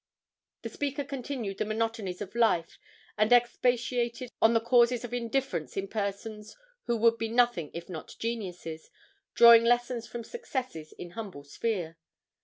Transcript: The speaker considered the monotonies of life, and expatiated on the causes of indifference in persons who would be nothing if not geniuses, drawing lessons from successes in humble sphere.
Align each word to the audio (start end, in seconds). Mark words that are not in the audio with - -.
The 0.63 0.69
speaker 0.69 1.03
considered 1.03 1.59
the 1.59 1.63
monotonies 1.65 2.21
of 2.21 2.33
life, 2.33 2.79
and 3.19 3.31
expatiated 3.31 4.31
on 4.41 4.53
the 4.55 4.59
causes 4.59 5.03
of 5.05 5.13
indifference 5.13 5.77
in 5.77 5.87
persons 5.87 6.57
who 6.85 6.97
would 6.97 7.19
be 7.19 7.29
nothing 7.29 7.69
if 7.75 7.87
not 7.87 8.15
geniuses, 8.17 8.89
drawing 9.35 9.63
lessons 9.63 10.07
from 10.07 10.23
successes 10.23 10.91
in 10.93 11.11
humble 11.11 11.43
sphere. 11.43 11.97